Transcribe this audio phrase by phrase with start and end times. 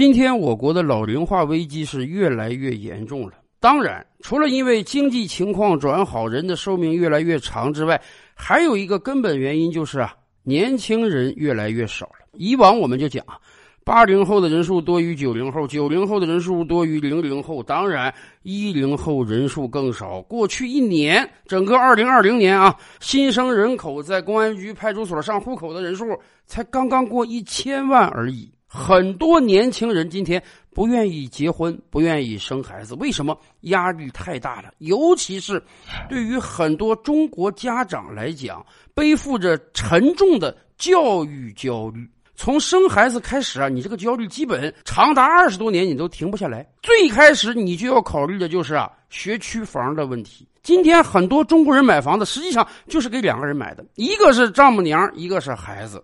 [0.00, 3.34] 今天我国的老龄化危机是越来越严重了。
[3.60, 8.00] 当然，除了因为经济情况转好，人的寿命越来越长之外，
[8.34, 12.26] 还有一个根本原因就是啊，年轻人越来越少了。
[12.38, 13.36] 以往我们就讲啊，
[13.84, 18.10] 八零后的人数多于九零后，九零后的人数多于零零后，当然
[18.42, 20.22] 一零后人数更少。
[20.22, 26.06] 过去一年，整个二零二零年啊，新生人口在公安局、派出所上户口的人数
[26.46, 28.50] 才刚刚过一千万而已。
[28.72, 30.40] 很多年轻人今天
[30.72, 33.36] 不愿意结婚，不愿意生孩子，为什么？
[33.62, 34.72] 压力太大了。
[34.78, 35.60] 尤其是
[36.08, 38.64] 对于很多中国家长来讲，
[38.94, 42.08] 背负着沉重的教育焦虑。
[42.36, 46.64] 从生孩子开始啊，你这个焦虑基本长达二十多年，你都停不下来。
[46.80, 50.46] 最开始你就要考虑的就是啊，学区房的问题。
[50.62, 56.00] 今天很多中国人买房子，实际上就是给两个人买的，一个是丈母娘，一个是孩子。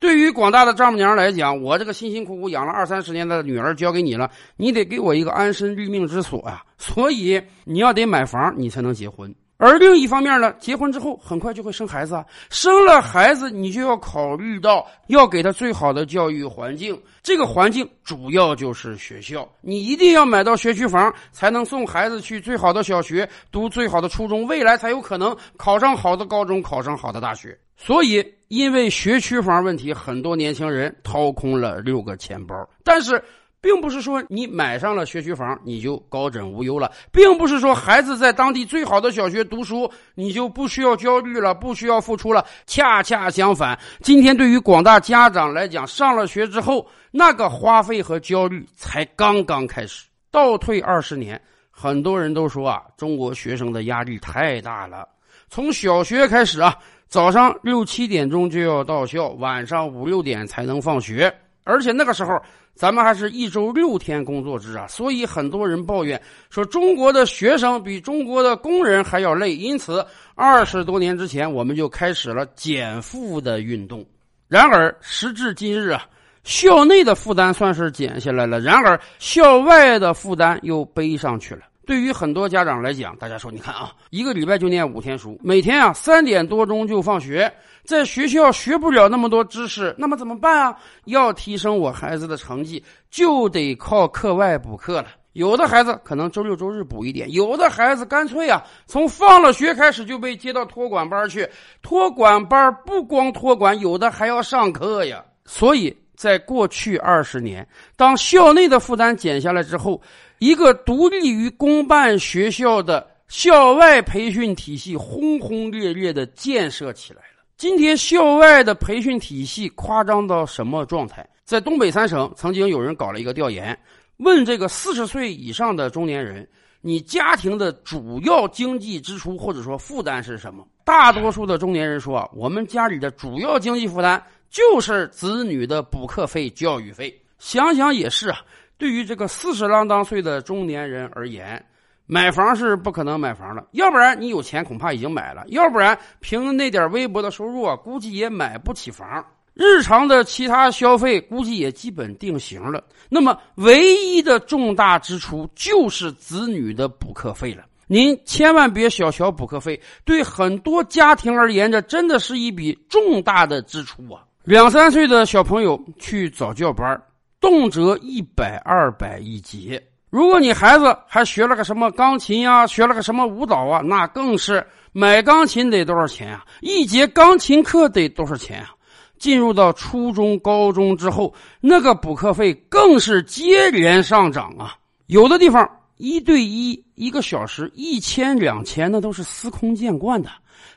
[0.00, 6.64] 对于广大的丈母娘来讲，我这个辛辛苦苦养了二三十年的女儿交给你了，你得给我一个安身立命之所啊！
[6.78, 9.32] 所以你要得买房，你才能结婚。
[9.58, 27.54] 而另一方面呢，结婚之后很快就会生孩子啊，生了孩子你就要考虑到要给他最好的教育环境，这个环境主要就是学校，你一定要买到学区房，才能送孩子去最好的小学，读最好的初中，未来才有可能考上好的高中，考上好的大学。
[27.82, 33.22] 所以，因为学区房问题，很多年轻人掏空了六个钱包，但是。
[33.62, 42.42] 并不是说你买上了学区房你就高枕无忧了，并不是说孩子在当地最好的小学读书你就不需要焦虑了，不需要付出了。
[42.64, 50.08] 恰恰相反，今天对于广大家长来讲，上了学之后那个花费和焦虑才刚刚开始。
[50.30, 51.38] 倒退二十年，
[51.70, 55.06] 很多人都说啊，中国学生的压力太大了。
[55.50, 56.74] 从小学开始啊，
[57.10, 61.30] 早上六七点钟就要到校，晚上五六点才能放学，
[61.64, 62.40] 而且那个时候。
[62.72, 69.54] 咱们还是一周六天工作制啊，所以很多人抱怨说中国的学生比中国的工人还要累。
[69.54, 74.02] 因此，二十多年之前我们就开始了减负的运动。
[74.48, 76.06] 然而，时至今日啊，
[76.42, 81.62] 校内的负担算是减下来了，然而校外的负担又背上去了。
[81.90, 87.52] 对于很多家长来讲，大家说，你看啊，一个礼拜就念五天书，每天啊三点多钟就放学，
[87.82, 90.78] 在学校学不了那么多知识，那么怎么办啊？
[91.06, 92.80] 要提升我孩子的成绩，
[93.10, 95.08] 就得靠课外补课了。
[95.32, 101.44] 有的孩子可能周六周日补一点，有的孩子干脆啊，从放了学开始就被接到托管班去。
[101.82, 105.24] 托管班不光托管，有的还要上课呀。
[105.44, 110.00] 所以在过去二十年，当校内的负担减下来之后。
[110.40, 117.44] 一个独立于公办学校的校外培训体系轰轰烈烈的建设起来了。
[117.58, 121.28] 今天校外的培训体系夸张到什么状态？
[121.44, 123.78] 在东北三省，曾经有人搞了一个调研，
[124.16, 126.48] 问这个四十岁以上的中年人，
[126.80, 130.66] 你家庭的主要经济支出或者说负担是什么？
[130.86, 137.14] 大多数的中年人说，我们家里的主要经济负担就是子女的补课费、教育费。
[137.38, 138.40] 想想也是啊。
[138.80, 141.62] 对于这个四十郎当岁的中年人而言，
[142.06, 143.62] 买房是不可能买房了。
[143.72, 149.22] 要不然你有钱，恐怕已经买了；要不然凭那点微薄的收入啊，估计也买不起房。
[149.52, 152.82] 日常的其他消费估计也基本定型了。
[153.10, 157.64] 那么，唯一的重大支出就是子女的补课费了。
[157.86, 164.24] 您千万别小瞧补课费，对很多家庭而言，这真的是一笔重大的支出啊！
[164.44, 166.98] 两三岁的小朋友去早教班。
[167.40, 176.44] 动辄一百二百一节，如果你孩子还学了个什么钢琴呀，学了个什么舞蹈啊，那更是买钢琴得多少钱啊？
[176.60, 178.70] 一节钢琴课得多少钱啊？
[179.18, 184.76] 进入到初中、高中之后，那个补课费更是接连上涨啊！
[185.06, 190.30] 有的地方一对一一个小时一千两千，那都是司空见惯的。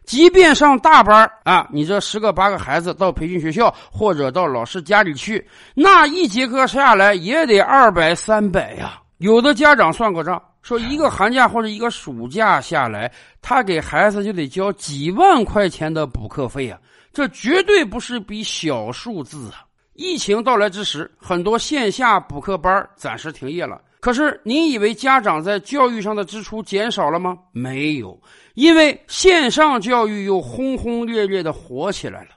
[0.04, 9.00] 即便上大班啊，你这十个八个孩子到培训学校或者到老师家里去，那一节课下来也得二百三百呀。
[9.18, 16.78] 有的家长算过账，说一个寒假或者一个暑假下来，他给孩子就得交几万块钱的补课费啊，
[17.14, 19.64] 这绝对不是笔小数字啊。
[19.94, 23.80] 疫情到来之时，很多线下补课班暂时停业了。
[24.04, 27.38] 可是，你以为家长在教育上的支出减少了吗？
[27.54, 28.22] 没有，
[28.54, 32.32] 因为线上教育又轰轰烈烈的火起来了。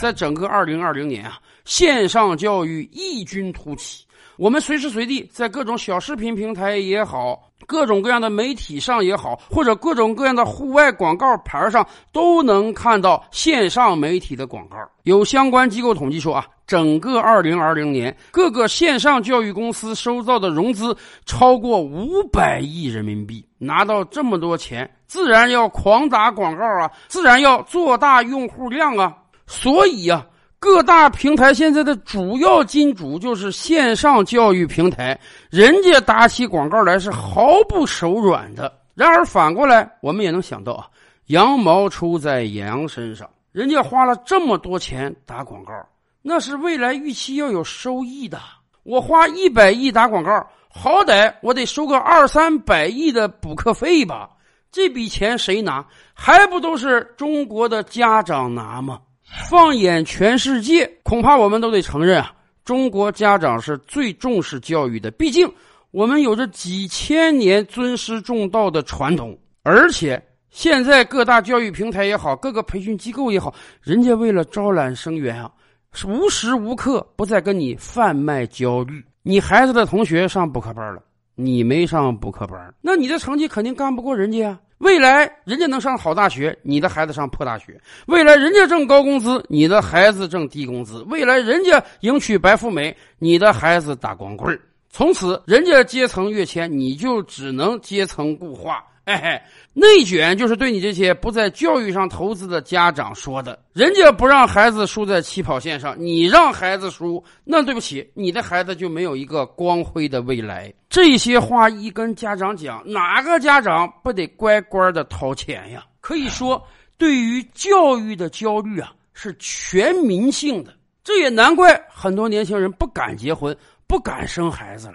[0.00, 4.04] 在整个二零二零年啊，线上教育异军突起。
[4.36, 14.76] 我们随时随地在各种小视频平台也好，各种各样的媒体上也好，或者各种各样的户外广告牌上，都能看到线上媒体的广告。
[15.02, 20.96] 有相关机构统计说啊，整个二零二零年，各个线上教育公司收到的融资
[21.26, 23.46] 超过五百亿人民币。
[23.58, 29.14] 拿到这么多钱，自然要狂打广告啊，自然要做大用户量啊。
[29.46, 30.26] 所以呀。
[30.64, 35.20] 各大平台现在的主要金主就是线上教育平台，
[35.50, 38.72] 人家打起广告来是毫不手软的。
[38.94, 40.86] 然而反过来，我们也能想到啊，
[41.26, 45.86] 羊毛出在羊身上，人家花了这么多钱打广告，
[46.22, 48.40] 那是未来预期要有收益的。
[48.84, 54.30] 我花一百亿打广告，好歹我得收个二三百亿的补课费吧？
[54.72, 55.84] 这笔钱谁拿？
[56.14, 58.98] 还不都是中国的家长拿吗？
[59.24, 62.32] 放眼全世界，恐怕我们都得承认啊，
[62.64, 65.10] 中国家长是最重视教育的。
[65.10, 65.50] 毕竟
[65.90, 75.50] 我们有着几千年尊师重道的传统，而且现在各大教育平台也好，各个培训机构也好，人家为了招揽生源啊，
[75.92, 79.04] 是无时无刻不在跟你贩卖焦虑。
[79.22, 81.02] 你孩子的同学上补课班了，
[81.34, 84.60] 你没上补课班，那你的成绩肯定干不过人家啊。
[84.78, 87.72] 未来人家能上好大学，你的孩子上破大学；
[88.06, 94.58] 未来人家挣高工资，你的孩子挣低工资；未来人家迎娶白富美，你的孩子打光棍
[94.90, 98.84] 从此人家阶层跃迁，你就只能阶层固化。
[99.04, 103.62] 哎，内卷就是对你这些不在教育上投资的家长说的。
[103.72, 110.72] 人家不让孩子输在起跑线上，你让孩子输，那对不起，你的孩子就没有一个光辉的未来。
[110.88, 115.84] 这些话一跟家长讲，哪个家长不得乖乖的掏钱呀？
[116.00, 116.62] 可以说，
[116.96, 120.72] 对于教育的焦虑啊，是全民性的。
[121.02, 123.54] 这也难怪很多年轻人不敢结婚，
[123.86, 124.94] 不敢生孩子了。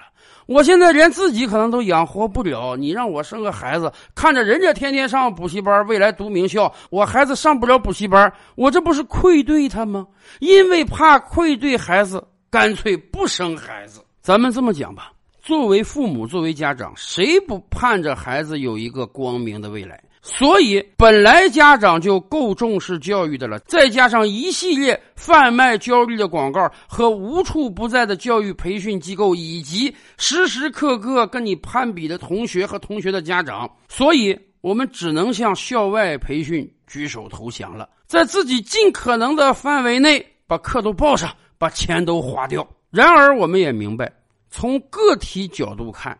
[0.49, 10.07] 我现在连自己可能都养活不了，你让我生个孩子，看着人家天天上补习班，未来读名校，我孩子上不了补习班，我这不是愧对他吗？
[10.39, 14.01] 因为怕愧对孩子，干脆不生孩子。
[14.21, 20.01] 咱们这么讲吧，作为父母，作为家长，谁不盼着孩子有一个光明的未来？
[20.21, 42.67] 所以，本来家长就够重视教育的了，再加上一系列贩卖焦虑的广告和无处不在的教育培训机构，以及时时刻刻跟你攀比的同学和同学的家长，所以我们只能向校外培训举手投降了，在自己尽可能的范围内把课都报上，把钱都花掉。
[42.91, 44.11] 然而，我们也明白，
[44.49, 46.17] 从个体角度看。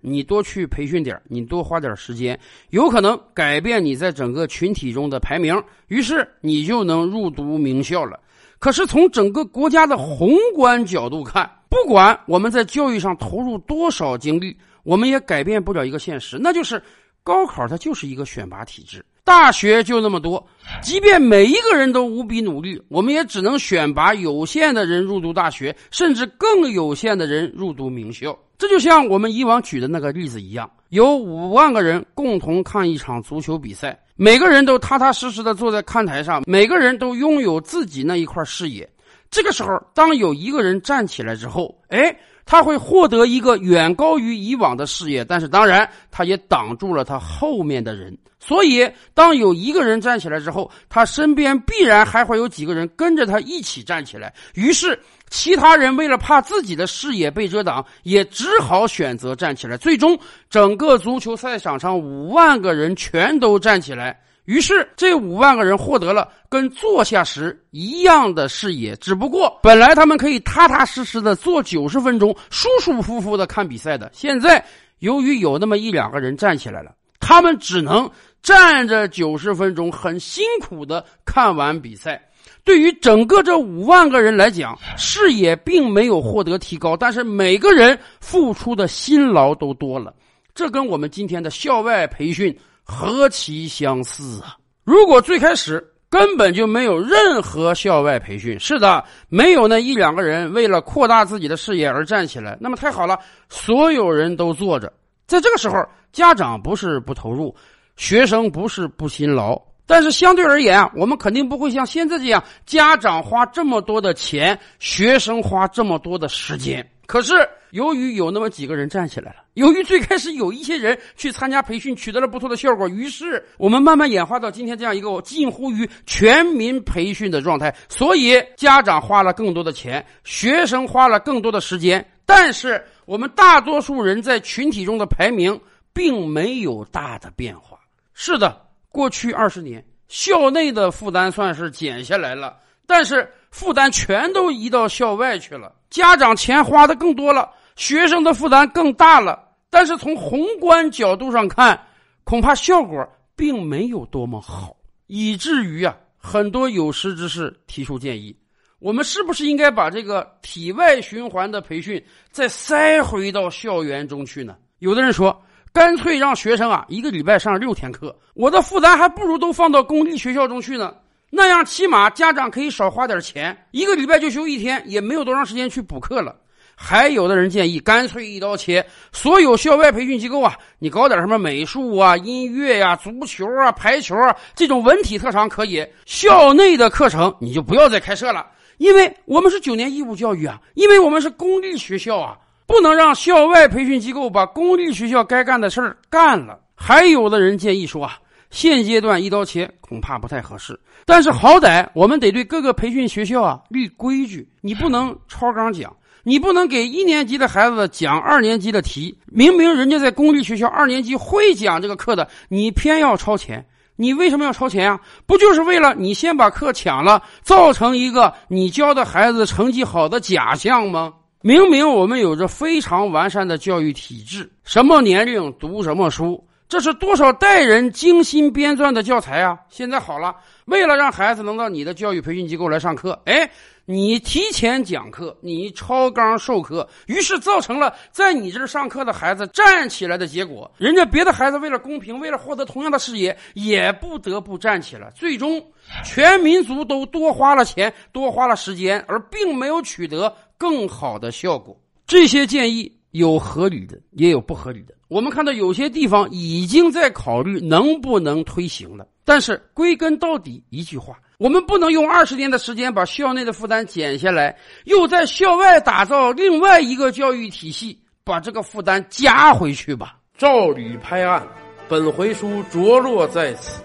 [0.00, 2.38] 你多去培训点你多花点时间，
[2.70, 8.18] 有可能改变你在整个群体中的排名，于是你就能入读名校了。
[8.58, 16.82] 可是从整个国家的宏观角度看，不管我们在教育上投入多少精力，我们也改变不了一个现实，那就是
[17.22, 20.44] 高考它就是一个选拔体制，大学就那么多，
[20.82, 28.36] 即便每一个人都无比努力，我们也只能选拔有限的人入读大学，甚至更有限的人入读名校。
[28.58, 38.90] 这就像我们以往举的那个例子一样，有五万个人共同看一场足球比赛，每个人都踏踏实实的坐在看台上，每个人都拥有自己那一块视野。
[39.30, 42.12] 这个时候，当有一个人站起来之后，哎，
[42.44, 48.18] 他会获得一个远高于以往的视野，但是当然，他也挡住了他后面的人。
[48.40, 54.34] 所以，当有一个人站起来之后，他身边必然还会有几个人跟着他一起站起来。
[54.54, 54.98] 于是。
[55.32, 59.76] 其他人为了怕自己的视野被遮挡，也只好选择站起来。
[59.76, 60.18] 最终，
[60.50, 68.96] 整个足球赛场上五万个人全都站起来，于是这五万个人获得了跟坐下时一样的视野。
[68.96, 74.64] 只不过，本来他们可以踏踏实实的坐九十分钟，舒舒服服的看比赛的，现在
[74.98, 78.10] 由于有那么一两个人站起来了，他们只能
[78.42, 82.20] 站着九十分钟，很辛苦的看完比赛。
[82.64, 90.14] 对于整个这五万个人来讲，视野并没有获得提高，但是每个人付出的辛劳都多了。
[90.54, 94.56] 这跟我们今天的校外培训何其相似啊！
[94.84, 103.18] 如果最开始根本就没有任何校外培训，是的，没有那一两个人为了扩大自己的视野而站起来，那么太好了，
[103.48, 104.92] 所有人都坐着。
[105.26, 105.76] 在这个时候，
[106.12, 107.54] 家长不是不投入，
[108.00, 109.60] 学生不是不辛劳。
[109.84, 116.88] 但是相对而言啊，我们肯定不会像现在这样，家长花这么多的钱，学生花这么多的时间。
[117.06, 127.74] 可是由于有那么几个人站起来了，由于最开始有一些人去参加培训，取得了不错的效果，于是我们慢慢演化到今天这样一个近乎于全民培训的状态。
[127.90, 135.60] 所以家长花了更多的钱，学生花了更多的时间，但是我们大多数人在群体中的排名。
[135.92, 137.76] 并没有大的变化。
[138.22, 138.54] 是的，
[138.90, 142.54] 过去二十年，校内的负担算是减下来了，
[142.86, 149.42] 但是负担全都移到校外去了，家长钱花的更多了，学生的负担更大了。
[149.70, 151.80] 但是从宏观角度上看，
[152.22, 158.36] 恐怕效果并没有多么好，以至于啊，很多有识之士提出建议。
[158.80, 164.58] 我们是不是应该把这个体外循环的培训再塞回到校园中去呢？
[164.80, 170.94] 有的人说，干脆让学生啊一个礼拜上六天课，我的负担还不如都放到公立学校中去呢。
[171.30, 176.34] 那样起码家长可以少花点钱，一个礼拜就休一天，也没有多长时间去补课了。
[176.74, 188.46] 还有的人建议，干脆一刀切，所有校外培训机构啊，你搞点什么美术啊、音乐呀、足球啊、排球啊这种文体特长可以，校内的课程你就不要再开设了。
[188.78, 192.36] 因为我们是九年义务教育啊，因为我们是公立学校啊，
[192.70, 196.60] 不能让校外培训机构把公立学校该干的事儿干了。
[196.76, 198.16] 还有的人建议说啊，
[198.48, 213.66] 现阶段一刀切恐怕不太合适，但是好歹我们得对各个培训学校啊立规矩，你不能超纲讲，你不能给一年级的孩子讲二年级的题，明明人家在公立学校二年级会讲这个课的，你偏要超前。
[213.96, 215.00] 你为什么要超前呀？
[215.26, 221.12] 不就是为了你先把课抢了，造成一个你教的孩子成绩好的假象吗？
[221.42, 226.46] 明明我们有着非常完善的教育体制，什么年龄读什么书。
[226.68, 229.58] 这是多少代人精心编撰的教材啊！
[229.70, 233.50] 现在好了，为了让孩子能到你的教育培训机构来上课，哎，
[233.86, 240.70] 你提前讲课，你超纲授课，于是造成了在你这儿上课的孩子站起来的结果。
[240.76, 245.10] 人家别的孩子为了公平，为了获得同样的视野，也不得不站起来。
[245.16, 245.60] 最终，
[246.04, 251.74] 全民族都多花了钱，多花了时间，而并没有取得更好的效果。
[252.06, 254.94] 这些建议有合理的，也有不合理的。
[255.08, 270.18] 我们看到有些地方已经在考虑能不能推行了，但是归根到底一句话，我们不能用二十年的时间把校内的负担减下来，又在校外打造另外一个教育体系，把这个负担加回去吧。
[270.36, 271.48] 照吕拍案，
[271.88, 273.82] 本回书着落在此。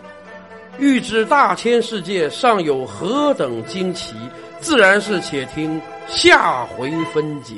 [0.78, 4.14] 欲知大千世界尚有何等惊奇，
[4.66, 7.54] 自然是且听下回分解。